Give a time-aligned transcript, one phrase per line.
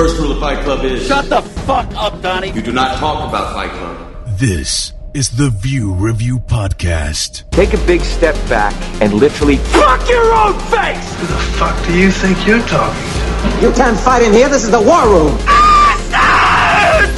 [0.00, 2.50] First rule of Fight Club is Shut the fuck up, Donnie.
[2.52, 3.98] you do not talk about Fight Club.
[4.38, 7.50] This is the View Review Podcast.
[7.50, 11.14] Take a big step back and literally fuck your own face!
[11.20, 13.60] Who the fuck do you think you're talking to?
[13.60, 14.48] You can't fight in here.
[14.48, 15.36] This is the war room.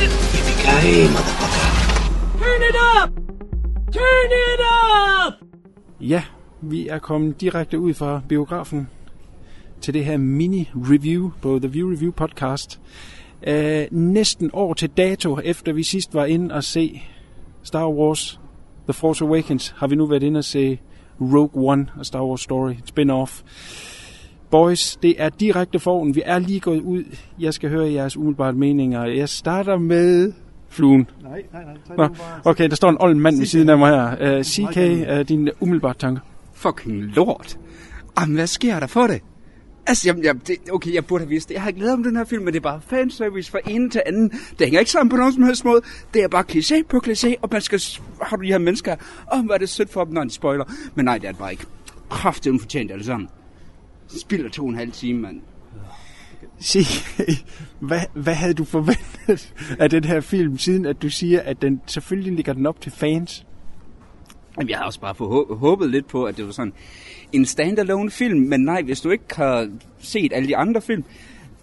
[0.03, 2.41] Yippee-ki-yay, motherfucker.
[2.41, 3.11] Turn it up!
[3.93, 5.35] Turn it up!
[6.01, 6.23] Ja,
[6.61, 8.89] vi er kommet direkte ud fra biografen
[9.83, 12.81] til det her mini-review på The View Review podcast.
[13.49, 13.55] Uh,
[13.91, 17.03] næsten år til dato, efter vi sidst var inde og se
[17.63, 18.41] Star Wars
[18.85, 20.79] The Force Awakens, har vi nu været inde og se
[21.21, 23.43] Rogue One og Star Wars Story, et spin-off.
[24.51, 26.15] Boys, det er direkte foran.
[26.15, 27.05] Vi er lige gået ud.
[27.39, 29.05] Jeg skal høre jeres umiddelbare meninger.
[29.05, 30.33] Jeg starter med
[30.69, 31.07] fluen.
[31.23, 32.09] Nej, nej, nej.
[32.09, 34.37] Nå, okay, der står en old mand ved siden af mig her.
[34.37, 34.77] Uh, CK,
[35.13, 36.23] uh, din umiddelbare tanker.
[36.53, 37.59] Fucking lort.
[38.21, 39.21] Jamen, hvad sker der for det?
[39.87, 41.55] Altså, jamen, jamen, det, okay, jeg burde have vidst det.
[41.55, 44.03] Jeg har glædet om den her film, men det er bare fanservice fra ene til
[44.07, 44.31] anden.
[44.31, 45.83] Det hænger ikke sammen på nogen som helst måde.
[46.15, 47.81] Det er bare kliché på kliché, og man skal...
[48.23, 48.97] Har du de her mennesker?
[49.33, 50.65] Åh, oh, hvor er det sødt for dem, når de spoiler.
[50.95, 51.67] Men nej, det er det bare ikke.
[52.11, 53.29] Kraft, det fortjent alle sammen.
[54.21, 55.41] Spiller to og en halv time, mand.
[56.61, 56.81] Se,
[57.89, 61.81] hvad, hvad havde du forventet af den her film, siden at du siger, at den
[61.87, 63.47] selvfølgelig ligger den op til fans?
[64.69, 66.73] Jeg har også bare forhå- håbet lidt på, at det var sådan
[67.33, 71.05] en standalone film, men nej, hvis du ikke har set alle de andre film,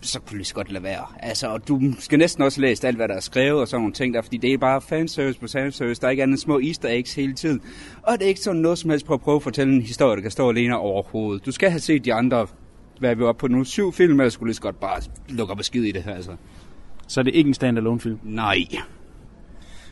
[0.01, 1.05] så kunne du lige så godt lade være.
[1.19, 3.93] Altså, og du skal næsten også læse alt, hvad der er skrevet og sådan nogle
[3.93, 6.01] ting der, fordi det er bare fanservice på fanservice.
[6.01, 7.61] Der er ikke andet små easter eggs hele tiden.
[8.03, 10.15] Og det er ikke sådan noget som helst på at prøve at fortælle en historie,
[10.15, 11.45] der kan stå alene overhovedet.
[11.45, 12.47] Du skal have set de andre,
[12.99, 15.51] hvad er vi oppe på nu, syv film, eller skulle lige så godt bare lukke
[15.51, 16.31] op og skide i det her, altså.
[17.07, 18.19] Så er det ikke en standalone film.
[18.23, 18.57] Nej.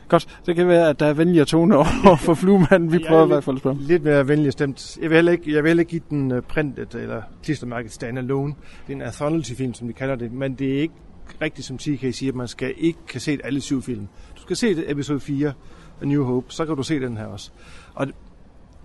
[0.07, 2.91] Godt, det kan være, at der er venligere tone over for fluemanden.
[2.91, 3.77] Vi prøver er i hvert fald at spørge.
[3.79, 4.97] Lidt mere venlig stemt.
[5.01, 8.53] Jeg vil heller ikke, jeg vil heller ikke give den uh, printet, eller klistermærket standalone.
[8.87, 10.93] Det er en anthology-film, som de kalder det, men det er ikke
[11.41, 14.07] rigtigt, som TK siger, at man skal ikke kan se alle syv film.
[14.37, 15.53] Du skal se episode 4
[16.01, 17.51] af New Hope, så kan du se den her også.
[17.93, 18.07] Og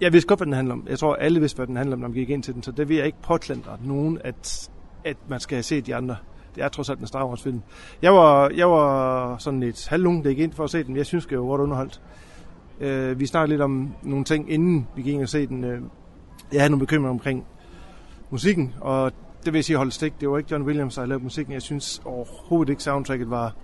[0.01, 0.87] jeg vidste godt, hvad den handler om.
[0.89, 2.73] Jeg tror, alle vidste, hvad den handler om, når man gik ind til den, så
[2.73, 4.71] det vil jeg ikke påklandre nogen, at,
[5.05, 6.17] at man skal have set de andre.
[6.55, 7.63] Det er trods alt en Star Wars film.
[8.03, 10.97] Jeg var, jeg var sådan lidt halvlung, der gik ind for at se den.
[10.97, 12.01] Jeg synes, det var godt underholdt.
[12.81, 15.65] Øh, vi snakkede lidt om nogle ting, inden vi gik ind og se den.
[15.65, 15.83] Øh,
[16.53, 17.45] jeg havde nogle bekymringer omkring
[18.31, 19.13] musikken, og
[19.45, 20.21] det vil jeg sige holdt stik.
[20.21, 21.55] Det var ikke John Williams, der lavede musikken.
[21.55, 23.55] Jeg synes overhovedet ikke, soundtracket var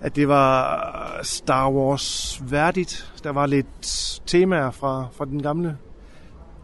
[0.00, 3.12] at det var Star Wars værdigt.
[3.24, 5.78] Der var lidt temaer fra, fra den gamle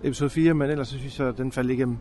[0.02, 1.98] episode 4, men ellers så synes jeg, at den faldt igennem.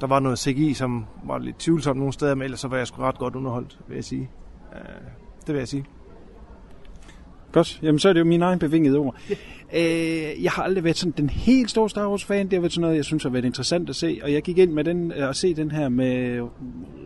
[0.00, 2.86] Der var noget CGI, som var lidt tvivlsomt nogle steder, men ellers så var jeg
[2.86, 4.30] sgu ret godt underholdt, vil jeg sige.
[4.72, 4.78] Uh,
[5.46, 5.84] det vil jeg sige.
[7.52, 9.16] Godt, jamen så er det jo min egen bevingede ord.
[9.74, 12.46] Øh, jeg har aldrig været sådan den helt store Star Wars fan.
[12.46, 14.20] Det har været sådan noget, jeg synes har været interessant at se.
[14.22, 16.40] Og jeg gik ind med den øh, og se den her med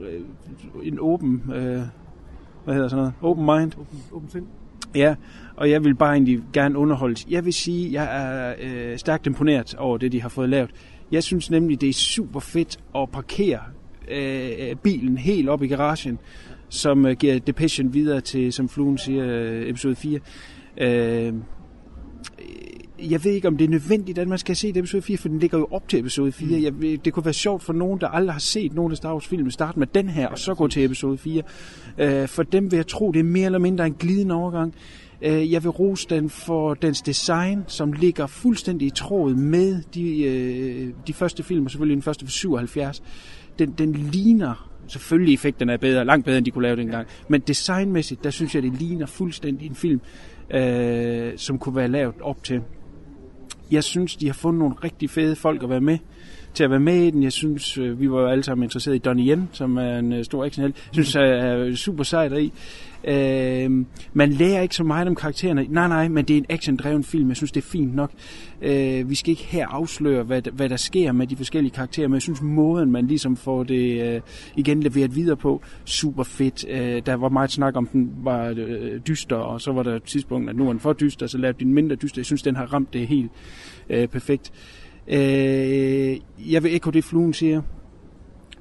[0.01, 0.21] øh,
[0.83, 1.81] en åben, øh,
[2.65, 3.73] hvad hedder sådan noget, open mind.
[4.13, 4.47] Åben sind.
[4.95, 5.15] Ja,
[5.57, 7.21] og jeg vil bare egentlig gerne underholde.
[7.31, 10.71] Jeg vil sige, jeg er øh, stærkt imponeret over det, de har fået lavet.
[11.13, 13.61] Jeg synes nemlig, det er super fedt at parkere
[14.11, 16.19] øh, bilen helt op i garagen,
[16.69, 20.21] som øh, giver Depression videre til, som fluen siger, øh, episode 4.
[20.79, 21.35] Øh,
[23.03, 25.29] jeg ved ikke, om det er nødvendigt, at man skal se det episode 4, for
[25.29, 26.59] den ligger jo op til episode 4.
[26.59, 26.65] Mm.
[26.65, 29.27] Jeg, det kunne være sjovt for nogen, der aldrig har set nogen af Star Wars
[29.27, 31.43] film, starte med den her, og så gå til episode 4.
[31.99, 34.75] Øh, for dem vil jeg tro, det er mere eller mindre en glidende overgang.
[35.23, 40.23] Øh, jeg vil rose den for dens design, som ligger fuldstændig i tråd med de,
[40.23, 43.03] øh, de første film, og selvfølgelig den første fra 77.
[43.59, 47.07] Den, den ligner Selvfølgelig effekterne er bedre, langt bedre, end de kunne lave dengang.
[47.29, 50.01] Men designmæssigt, der synes jeg, det ligner fuldstændig en film,
[50.51, 52.63] øh, som kunne være lavet op til
[53.71, 55.99] jeg synes, de har fundet nogle rigtig fede folk at være med
[56.55, 57.23] til at være med i den.
[57.23, 60.13] Jeg synes, øh, vi var jo alle sammen interesseret i Donnie Yen, som er en
[60.13, 60.77] øh, stor actionhelt.
[60.77, 62.53] Jeg synes, jeg er super sejt i.
[63.05, 63.71] Øh,
[64.13, 65.67] man lærer ikke så meget om karaktererne.
[65.69, 67.29] Nej, nej, men det er en actiondreven film.
[67.29, 68.11] Jeg synes, det er fint nok.
[68.63, 72.15] Øh, vi skal ikke her afsløre, hvad, hvad der sker med de forskellige karakterer, men
[72.15, 74.21] jeg synes, måden, man ligesom får det øh,
[74.57, 76.65] igen leveret videre på, super fedt.
[76.69, 80.03] Øh, der var meget snak om, den var øh, dyster, og så var der et
[80.03, 82.21] tidspunkt, at nu er den for dyster, så lavede den mindre dyster.
[82.21, 83.31] Jeg synes, den har ramt det helt
[83.91, 84.53] øh, perfekt.
[85.09, 86.17] Øh,
[86.53, 87.63] jeg vil ekko det, fluen siger.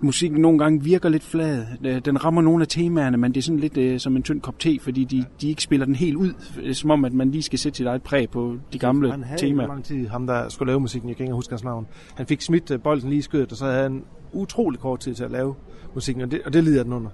[0.01, 1.65] Musikken nogle gange virker lidt flad.
[1.85, 4.41] Øh, Den rammer nogle af temaerne, men det er sådan lidt øh, som en tynd
[4.41, 6.33] kop te, fordi de, de ikke spiller den helt ud.
[6.65, 9.23] Er Som om, at man lige skal sætte sit eget præg på de gamle Han
[9.23, 9.67] havde temaer.
[9.67, 11.87] lang tid, ham der skulle lave musikken, jeg kan ikke huske hans navn.
[12.15, 14.03] Han fik smidt øh, bolden lige i skødet, og så havde han
[14.33, 15.55] utrolig kort tid til at lave
[15.93, 17.09] musikken, og det, og det lider den under.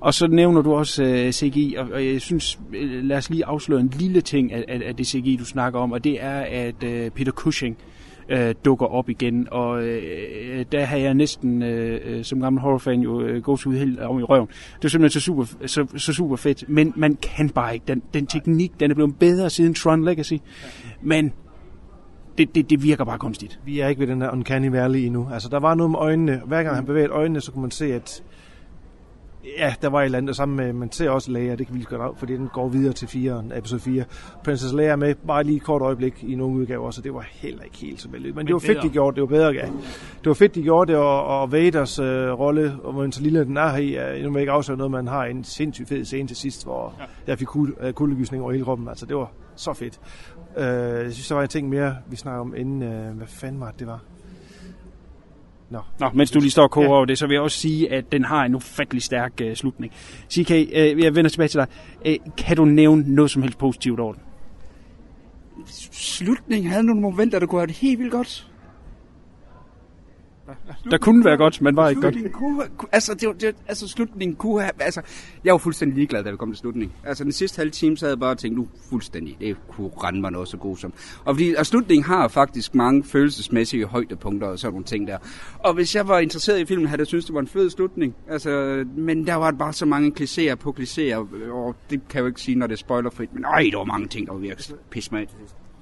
[0.00, 3.44] Og så nævner du også uh, CGI, og, og jeg synes, øh, lad os lige
[3.44, 6.40] afsløre en lille ting af, af, af det CGI, du snakker om, og det er,
[6.40, 7.99] at uh, Peter Cushing øh,
[8.30, 9.48] Øh, dukker op igen.
[9.50, 13.76] Og øh, der har jeg næsten, øh, øh som gammel horrorfan, jo øh, gået ud
[13.76, 14.48] helt om i røven.
[14.76, 16.64] Det er simpelthen så super, så, så super fedt.
[16.68, 17.84] Men man kan bare ikke.
[17.88, 20.34] Den, den teknik, den er blevet bedre siden Tron Legacy.
[21.02, 21.32] Men
[22.38, 23.60] det, det, det virker bare kunstigt.
[23.64, 25.28] Vi er ikke ved den her Uncanny Valley endnu.
[25.32, 26.42] Altså, der var noget med øjnene.
[26.46, 28.22] Hver gang han bevægede øjnene, så kunne man se, at
[29.44, 31.78] ja, der var et eller andet sammen med, man ser også Leia, det kan vi
[31.78, 34.04] lige godt af, fordi den går videre til 4, episode 4.
[34.44, 37.62] Princess Leia med bare lige et kort øjeblik i nogle udgaver, så det var heller
[37.62, 38.34] ikke helt så vældig.
[38.34, 39.66] Men det var fedt, de gjorde det, var bedre, ja.
[40.18, 43.44] Det var fedt, de gjorde det, og, og Vaders øh, rolle, og hvor så lille
[43.44, 45.88] den er her i, er, nu vil jeg ikke afsløre noget, man har en sindssygt
[45.88, 47.04] fed scene til sidst, hvor ja.
[47.26, 50.00] jeg fik kul, øh, kuldegysning over hele kroppen, altså det var så fedt.
[50.56, 50.64] Øh,
[51.04, 53.70] jeg synes, der var en ting mere, vi snakker om inden, øh, hvad fanden var
[53.70, 54.00] det, det var?
[55.70, 55.80] Nå.
[56.00, 56.94] Nå, mens du lige står og koger ja.
[56.94, 59.92] over det, så vil jeg også sige, at den har en ufattelig stærk uh, slutning.
[60.32, 61.66] CK, uh, jeg vender tilbage til dig.
[62.06, 64.22] Uh, kan du nævne noget som helst positivt over den?
[65.92, 68.49] Slutningen havde nogle momenter, der kunne have det helt vildt godt.
[70.90, 72.32] Der kunne være godt, men var ikke godt.
[72.32, 74.72] Kunne, altså, det, det, altså, slutningen kunne have...
[74.80, 75.00] Altså,
[75.44, 76.96] jeg var fuldstændig ligeglad, da vi kom til slutningen.
[77.04, 80.32] Altså, den sidste halve time, havde jeg bare tænkt, nu fuldstændig, det kunne rende mig
[80.32, 80.92] noget så god som.
[81.24, 85.18] Og, fordi, og slutningen har faktisk mange følelsesmæssige højdepunkter og sådan nogle ting der.
[85.58, 88.14] Og hvis jeg var interesseret i filmen, havde jeg synes det var en fed slutning.
[88.28, 91.16] Altså, men der var bare så mange klichéer på klichéer,
[91.52, 93.84] og det kan jeg jo ikke sige, når det er spoilerfrit, men ej, der var
[93.84, 95.26] mange ting, der var virkelig pisse mig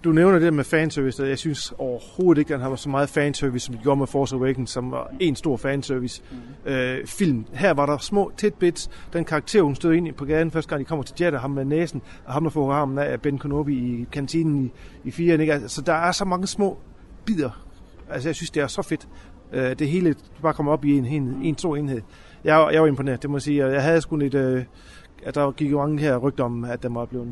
[0.05, 3.09] du nævner det med fanservice, og jeg synes overhovedet ikke, at han var så meget
[3.09, 6.73] fanservice, som de gjorde med Force Awakens, som var en stor fanservice mm.
[6.73, 7.47] øh, film.
[7.53, 8.91] Her var der små tidbits.
[9.13, 11.65] Den karakter, hun stod ind på gaden første gang, de kommer til Jeddah, ham med
[11.65, 14.73] næsen, og ham, der får armen af Ben Kenobi i kantinen i,
[15.05, 15.41] i 4.
[15.41, 15.53] Ikke?
[15.53, 16.79] Altså, der er så mange små
[17.25, 17.65] bidder.
[18.11, 19.09] Altså, jeg synes, det er så fedt.
[19.53, 22.01] Øh, det hele bare kommer op i en, en, en stor enhed.
[22.45, 23.67] Jeg, jeg var imponeret, det må jeg sige.
[23.67, 24.35] Jeg havde sgu lidt...
[24.35, 24.65] Øh,
[25.23, 27.29] at der gik jo mange her rygter om, at den var blevet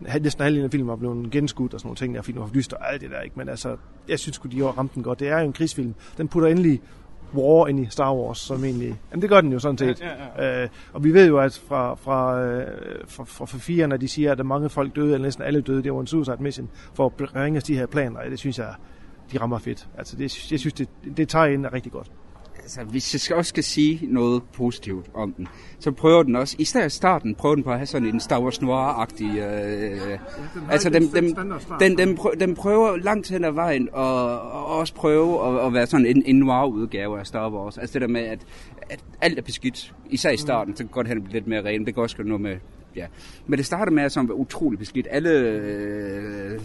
[0.00, 2.72] næsten halvdelen af filmen var blevet genskudt og sådan nogle ting, der filmen var lyst
[2.72, 3.38] og alt det der, ikke?
[3.38, 3.76] Men altså,
[4.08, 5.20] jeg synes sgu, de har ramt den godt.
[5.20, 5.94] Det er jo en krigsfilm.
[6.18, 6.80] Den putter endelig
[7.34, 9.00] war ind i Star Wars, som egentlig...
[9.10, 10.00] Jamen, det gør den jo sådan set.
[10.00, 10.08] Ja,
[10.42, 10.62] ja, ja.
[10.62, 12.66] Øh, og vi ved jo, at fra, fra, øh,
[13.08, 15.82] fra, fra, fra firerne, de siger, at mange folk døde, eller næsten alle døde.
[15.82, 18.20] Det var en suicide mission for at bringe de her planer.
[18.30, 18.74] Det synes jeg,
[19.32, 19.88] de rammer fedt.
[19.98, 22.10] Altså, det, jeg synes, det, det tager ind rigtig godt
[22.68, 25.48] altså, hvis jeg også skal sige noget positivt om den,
[25.78, 28.40] så prøver den også, i stedet starten, prøver den på at have sådan en Star
[28.40, 29.24] Wars Noir-agtig...
[29.24, 30.18] Øh, ja,
[30.54, 31.36] den altså, den, den,
[31.80, 35.74] den, den, prøver, den prøver langt hen ad vejen, og, og også prøve at, at
[35.74, 37.78] være sådan en, en noir-udgave af Star Wars.
[37.78, 38.40] Altså det der med, at,
[38.90, 41.86] at alt er beskidt, især i starten, så kan godt have lidt mere rent.
[41.86, 42.56] Det kan også gøre noget med
[42.96, 43.06] ja.
[43.46, 45.08] Men det starter med at være utrolig beskidt.
[45.10, 46.60] Alle øh,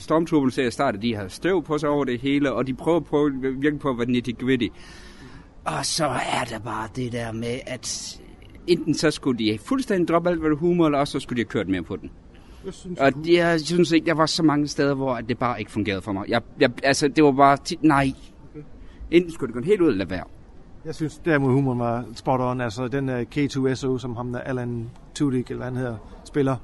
[0.68, 3.80] i starten, de har støv på sig over det hele, og de prøver, prøver virkelig
[3.80, 4.70] på at være nitty-gritty.
[5.66, 8.20] Og så er der bare det der med, at
[8.68, 11.42] enten så skulle de fuldstændig droppe alt, hvad det humor, eller også så skulle de
[11.42, 12.12] have kørt mere på den.
[12.66, 15.60] Jeg synes, og det, jeg synes ikke, der var så mange steder, hvor det bare
[15.60, 16.26] ikke fungerede for mig.
[16.28, 18.12] Jeg, jeg, altså, det var bare, tit, nej.
[18.50, 18.64] Okay.
[19.12, 20.24] Enten skulle det gå helt ud eller være.
[20.86, 22.62] Jeg synes derimod humoren var spot on.
[22.62, 26.56] Altså den uh, K2SO, som ham der Alan Tudyk, eller han hedder, spiller,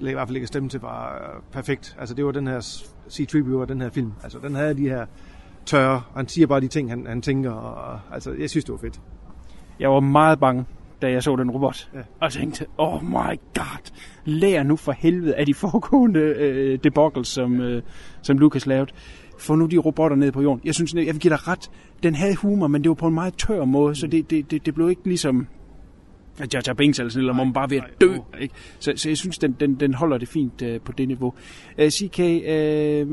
[0.00, 1.96] i hvert fald ikke stemme til, var uh, perfekt.
[1.98, 2.60] Altså det var den her
[3.10, 4.12] C-3PO den her film.
[4.22, 5.06] Altså den havde de her
[5.68, 6.02] tørre.
[6.16, 7.50] Han siger bare de ting, han, han tænker.
[7.50, 9.00] Og, altså, jeg synes, det var fedt.
[9.80, 10.64] Jeg var meget bange,
[11.02, 11.90] da jeg så den robot.
[11.94, 11.98] Ja.
[12.20, 13.90] Og tænkte, oh my god,
[14.24, 17.82] lær nu for helvede af de foregående øh, debuggles, som, øh,
[18.22, 18.90] som Lucas lavede.
[19.38, 20.60] Få nu de robotter ned på jorden.
[20.64, 21.70] Jeg synes, jeg vil give dig ret.
[22.02, 24.66] Den havde humor, men det var på en meget tør måde, så det, det, det,
[24.66, 25.46] det blev ikke ligesom
[26.54, 28.14] Jar Jar Binks eller sådan eller man bare ved at dø.
[28.40, 28.54] Ikke?
[28.78, 31.34] Så, så jeg synes, den, den, den holder det fint uh, på det niveau.
[31.78, 33.06] Øh, CK, øh,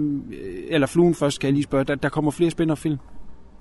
[0.69, 2.97] eller Fluen først, kan jeg lige spørge, der, der kommer flere spin film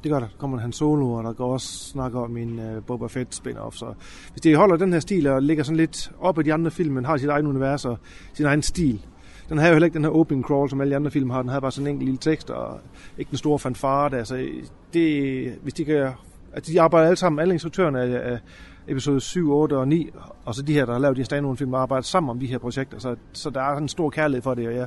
[0.05, 0.27] det gør der.
[0.27, 3.77] Der kommer Han Solo, og der går også snakker om en uh, Boba Fett spin-off.
[3.77, 3.95] Så
[4.33, 6.95] hvis de holder den her stil og ligger sådan lidt op af de andre film,
[6.95, 7.99] men har sit eget univers og
[8.33, 9.01] sin egen stil,
[9.49, 11.43] den har jo heller ikke den her opening crawl, som alle de andre film har.
[11.43, 12.81] Den har bare sådan en enkelt lille tekst, og
[13.19, 14.25] ikke den store fanfare der.
[14.25, 14.49] Så
[14.93, 16.11] det, hvis de kan...
[16.55, 18.39] Altså, de arbejder alle sammen, alle instruktørerne af, af
[18.89, 20.11] episode 7, 8 og 9,
[20.45, 22.59] og så de her, der har lavet de standalone film, arbejder sammen om de her
[22.59, 22.99] projekter.
[22.99, 24.87] Så, så der er en stor kærlighed for det, og jeg,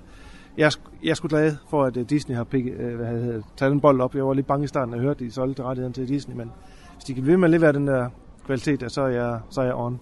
[0.57, 0.71] jeg,
[1.03, 3.81] jeg er sgu glad for, at øh, Disney har pik, øh, hvad hedder, taget den
[3.81, 4.15] bold op.
[4.15, 6.35] Jeg var lidt bange i starten, at jeg hørte, at de solgte rettigheden til Disney,
[6.35, 6.51] men
[6.93, 8.09] hvis de kan blive med at levere den der
[8.45, 9.99] kvalitet, så er jeg, så er jeg on.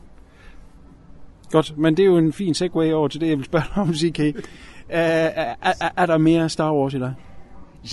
[1.51, 3.93] Godt, men det er jo en fin segue over til det, jeg vil spørge om,
[4.01, 4.19] CK.
[4.19, 4.33] Øh,
[4.89, 7.13] er, er, er, er der mere Star Wars i dig?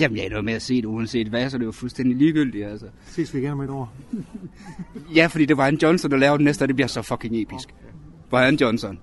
[0.01, 2.17] Jamen, jeg er noget med at se det uanset hvad, så det er jo fuldstændig
[2.17, 2.87] ligegyldigt, altså.
[3.07, 3.93] Ses vi igen om et år.
[5.17, 7.43] ja, fordi det var en Johnson, der lavede den næste, og det bliver så fucking
[7.43, 7.69] episk.
[8.31, 8.99] Brian Johnson.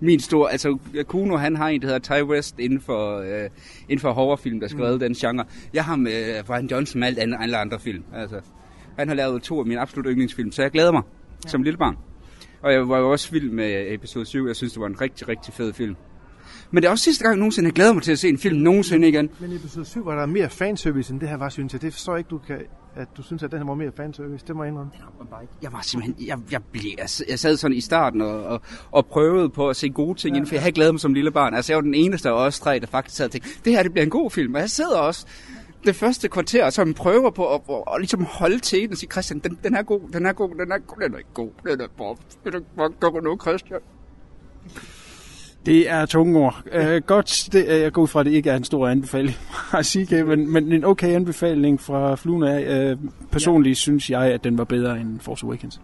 [0.00, 3.50] Min store, altså Kuno, han har en, der hedder Ty West inden for, øh,
[3.88, 4.98] inden for horrorfilm, der skrev mm.
[4.98, 5.44] den genre.
[5.74, 8.04] Jeg har med Brian Johnson med alt andet, alle andre film.
[8.14, 8.40] Altså,
[8.98, 11.02] han har lavet to af mine absolut yndlingsfilm, så jeg glæder mig
[11.44, 11.48] ja.
[11.48, 11.96] som lille barn.
[12.62, 14.46] Og jeg var jo også vild med episode 7.
[14.46, 15.96] Jeg synes, det var en rigtig, rigtig fed film.
[16.70, 18.56] Men det er også sidste gang nogensinde, jeg glæder mig til at se en film
[18.56, 19.30] nogensinde igen.
[19.40, 21.82] Men i episode 7 var der mere fanservice, end det her var, synes jeg.
[21.82, 22.58] Det forstår jeg ikke, du kan,
[22.96, 24.46] at du synes, at den her var mere fanservice.
[24.46, 24.92] Det må jeg indrømme.
[25.62, 29.06] Jeg var simpelthen, jeg, jeg, blev, jeg, jeg sad sådan i starten og, og, og
[29.06, 31.30] prøvede på at se gode ting ja, ind, for jeg havde glædet mig som lille
[31.30, 31.54] barn.
[31.54, 33.82] Altså jeg var den eneste af os tre, der faktisk sad og tænkte, det her
[33.82, 34.54] det bliver en god film.
[34.54, 35.26] Og jeg sidder også
[35.84, 39.10] det første kvarter, som prøver på at, at, at, ligesom holde til den og sige,
[39.10, 41.50] Christian, den, den er god, den er god, den er god, den er ikke god,
[41.66, 43.80] den er bare, den er bare, gør nu, Christian.
[45.66, 46.62] Det er tunge ord.
[46.74, 49.34] Uh, godt, det, uh, jeg går ud fra, at det ikke er en stor anbefaling
[49.70, 52.92] fra CK, men, men en okay anbefaling fra Fluen af.
[52.92, 52.98] Uh,
[53.30, 53.80] personligt ja.
[53.80, 55.80] synes jeg, at den var bedre end Force Awakens.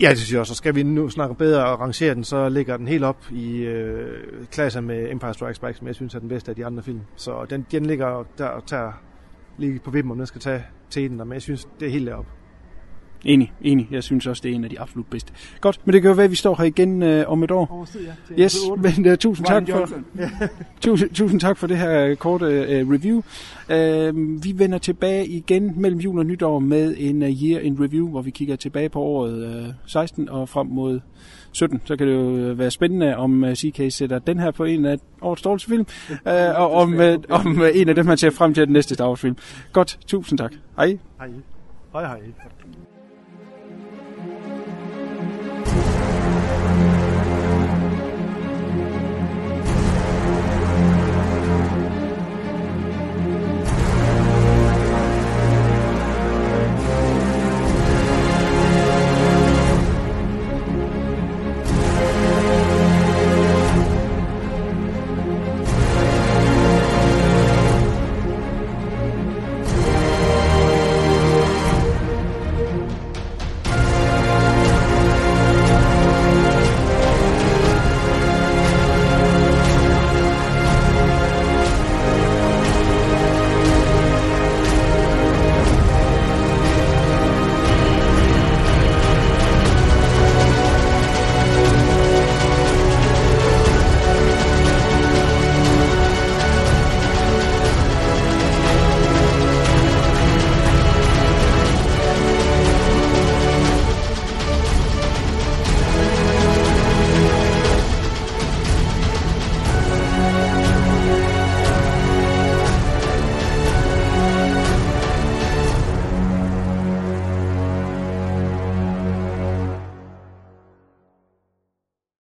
[0.00, 0.52] Ja, det synes jeg også.
[0.52, 3.56] Og skal vi nu snakke bedre og rangere den, så ligger den helt op i
[3.56, 4.18] øh,
[4.50, 7.00] klasser med Empire Strikes Back, som jeg synes er den bedste af de andre film.
[7.16, 8.92] Så den, den ligger der og tager
[9.58, 12.06] lige på vippen, om den skal tage til den, men jeg synes, det er helt
[12.06, 12.30] deroppe.
[13.24, 13.88] Enig, enig.
[13.90, 15.32] Jeg synes også, det er en af de absolut bedste.
[15.60, 17.68] Godt, men det kan jo være, at vi står her igen øh, om et år.
[17.70, 18.00] Overstid,
[18.36, 19.88] ja, yes, men uh, tusind tak for
[20.80, 23.16] tusind, tusind tak for det her korte uh, review.
[23.16, 28.08] Uh, vi vender tilbage igen mellem jul og nytår med en uh, year in review,
[28.08, 31.00] hvor vi kigger tilbage på året uh, 16 og frem mod
[31.52, 31.80] 17.
[31.84, 34.98] Så kan det jo være spændende, om uh, CK sætter den her på en af
[35.20, 38.54] årets dårligste film, uh, og om, uh, om uh, en af dem, man ser frem
[38.54, 39.36] til den næste Star Wars film.
[39.72, 40.52] Godt, tusind tak.
[40.76, 40.98] Hej.
[41.18, 41.28] Hej.
[41.92, 42.20] Hej hej.